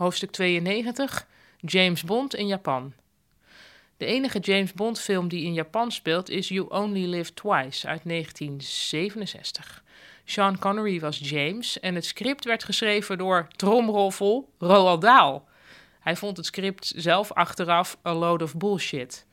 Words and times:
hoofdstuk 0.00 0.30
92, 0.30 1.26
James 1.58 2.02
Bond 2.02 2.34
in 2.34 2.46
Japan. 2.46 2.92
De 3.96 4.04
enige 4.04 4.38
James 4.38 4.72
Bond 4.72 5.00
film 5.00 5.28
die 5.28 5.44
in 5.44 5.52
Japan 5.52 5.92
speelt 5.92 6.28
is 6.28 6.48
You 6.48 6.68
Only 6.68 7.04
Live 7.04 7.34
Twice 7.34 7.86
uit 7.86 8.00
1967. 8.04 9.84
Sean 10.24 10.58
Connery 10.58 11.00
was 11.00 11.18
James 11.18 11.80
en 11.80 11.94
het 11.94 12.04
script 12.04 12.44
werd 12.44 12.64
geschreven 12.64 13.18
door 13.18 13.48
tromroffel 13.56 14.52
Roald 14.58 15.00
Dahl. 15.00 15.40
Hij 16.00 16.16
vond 16.16 16.36
het 16.36 16.46
script 16.46 16.92
zelf 16.96 17.32
achteraf 17.32 17.98
a 18.06 18.14
load 18.14 18.42
of 18.42 18.56
bullshit. 18.56 19.26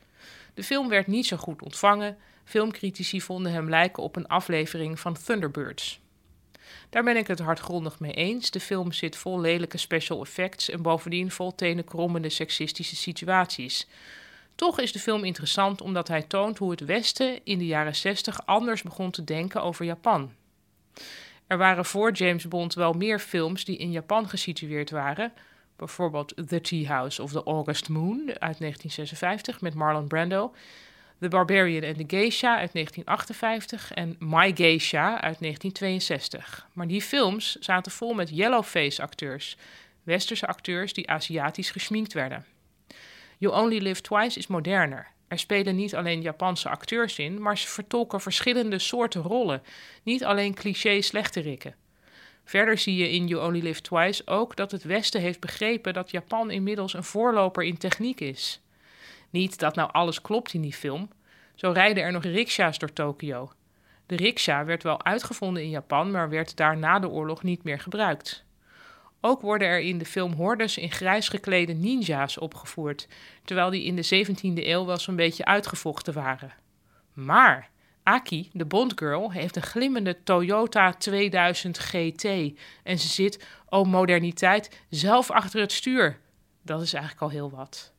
De 0.54 0.62
film 0.62 0.88
werd 0.88 1.06
niet 1.06 1.26
zo 1.26 1.36
goed 1.36 1.62
ontvangen. 1.62 2.16
Filmcritici 2.44 3.20
vonden 3.20 3.52
hem 3.52 3.68
lijken 3.68 4.02
op 4.02 4.16
een 4.16 4.28
aflevering 4.28 5.00
van 5.00 5.16
Thunderbirds. 5.24 6.00
Daar 6.90 7.02
ben 7.04 7.16
ik 7.16 7.26
het 7.26 7.38
hardgrondig 7.38 8.00
mee 8.00 8.12
eens. 8.12 8.50
De 8.50 8.60
film 8.60 8.92
zit 8.92 9.16
vol 9.16 9.40
lelijke 9.40 9.78
special 9.78 10.20
effects 10.20 10.70
en 10.70 10.82
bovendien 10.82 11.30
vol 11.30 11.54
tenenkrommende 11.54 12.28
seksistische 12.28 12.96
situaties. 12.96 13.86
Toch 14.54 14.80
is 14.80 14.92
de 14.92 14.98
film 14.98 15.24
interessant 15.24 15.80
omdat 15.80 16.08
hij 16.08 16.22
toont 16.22 16.58
hoe 16.58 16.70
het 16.70 16.80
Westen 16.80 17.40
in 17.44 17.58
de 17.58 17.66
jaren 17.66 17.96
60 17.96 18.46
anders 18.46 18.82
begon 18.82 19.10
te 19.10 19.24
denken 19.24 19.62
over 19.62 19.84
Japan. 19.84 20.32
Er 21.46 21.58
waren 21.58 21.84
voor 21.84 22.12
James 22.12 22.48
Bond 22.48 22.74
wel 22.74 22.92
meer 22.92 23.18
films 23.18 23.64
die 23.64 23.76
in 23.76 23.90
Japan 23.90 24.28
gesitueerd 24.28 24.90
waren. 24.90 25.32
Bijvoorbeeld 25.76 26.34
The 26.48 26.60
Tea 26.60 26.86
House 26.86 27.22
of 27.22 27.32
the 27.32 27.42
August 27.42 27.88
Moon 27.88 28.20
uit 28.26 28.58
1956 28.58 29.60
met 29.60 29.74
Marlon 29.74 30.08
Brando. 30.08 30.54
The 31.20 31.28
Barbarian 31.28 31.84
and 31.84 31.96
the 31.96 32.16
Geisha 32.16 32.56
uit 32.56 32.72
1958 32.72 33.92
en 33.92 34.16
My 34.18 34.52
Geisha 34.54 35.20
uit 35.20 35.40
1962. 35.40 36.68
Maar 36.72 36.86
die 36.86 37.02
films 37.02 37.56
zaten 37.60 37.92
vol 37.92 38.14
met 38.14 38.30
yellowface 38.30 39.02
acteurs, 39.02 39.56
westerse 40.02 40.46
acteurs 40.46 40.92
die 40.92 41.10
Aziatisch 41.10 41.70
geschminkt 41.70 42.12
werden. 42.12 42.44
You 43.38 43.54
Only 43.54 43.78
Live 43.78 44.00
Twice 44.00 44.38
is 44.38 44.46
moderner. 44.46 45.06
Er 45.28 45.38
spelen 45.38 45.76
niet 45.76 45.94
alleen 45.94 46.22
Japanse 46.22 46.68
acteurs 46.68 47.18
in, 47.18 47.42
maar 47.42 47.58
ze 47.58 47.66
vertolken 47.66 48.20
verschillende 48.20 48.78
soorten 48.78 49.22
rollen, 49.22 49.62
niet 50.02 50.24
alleen 50.24 50.54
cliché 50.54 51.00
slechterikken. 51.00 51.74
Verder 52.44 52.78
zie 52.78 52.96
je 52.96 53.10
in 53.10 53.26
You 53.26 53.46
Only 53.46 53.60
Live 53.60 53.80
Twice 53.80 54.22
ook 54.26 54.56
dat 54.56 54.70
het 54.70 54.82
Westen 54.82 55.20
heeft 55.20 55.40
begrepen 55.40 55.92
dat 55.92 56.10
Japan 56.10 56.50
inmiddels 56.50 56.92
een 56.92 57.04
voorloper 57.04 57.64
in 57.64 57.78
techniek 57.78 58.20
is. 58.20 58.60
Niet 59.30 59.58
dat 59.58 59.74
nou 59.74 59.92
alles 59.92 60.20
klopt 60.20 60.54
in 60.54 60.60
die 60.60 60.72
film. 60.72 61.08
Zo 61.58 61.70
rijden 61.70 62.02
er 62.02 62.12
nog 62.12 62.22
riksha's 62.22 62.78
door 62.78 62.92
Tokio. 62.92 63.50
De 64.06 64.16
riksha 64.16 64.64
werd 64.64 64.82
wel 64.82 65.04
uitgevonden 65.04 65.62
in 65.62 65.70
Japan, 65.70 66.10
maar 66.10 66.28
werd 66.28 66.56
daar 66.56 66.76
na 66.76 66.98
de 66.98 67.08
oorlog 67.08 67.42
niet 67.42 67.62
meer 67.62 67.80
gebruikt. 67.80 68.44
Ook 69.20 69.40
worden 69.40 69.68
er 69.68 69.80
in 69.80 69.98
de 69.98 70.04
film 70.04 70.32
hordes 70.32 70.76
in 70.76 70.90
grijs 70.90 71.28
geklede 71.28 71.72
ninja's 71.72 72.38
opgevoerd, 72.38 73.08
terwijl 73.44 73.70
die 73.70 73.84
in 73.84 73.96
de 73.96 74.26
17e 74.26 74.66
eeuw 74.66 74.84
wel 74.84 74.98
zo'n 74.98 75.16
beetje 75.16 75.44
uitgevochten 75.44 76.14
waren. 76.14 76.52
Maar 77.12 77.70
Aki, 78.02 78.50
de 78.52 78.64
Bondgirl, 78.64 79.32
heeft 79.32 79.56
een 79.56 79.62
glimmende 79.62 80.22
Toyota 80.22 80.92
2000 80.92 81.78
GT 81.78 82.24
en 82.82 82.98
ze 82.98 83.08
zit, 83.08 83.46
oh 83.68 83.86
moderniteit, 83.86 84.80
zelf 84.88 85.30
achter 85.30 85.60
het 85.60 85.72
stuur. 85.72 86.18
Dat 86.62 86.82
is 86.82 86.92
eigenlijk 86.92 87.22
al 87.22 87.30
heel 87.30 87.50
wat. 87.50 87.92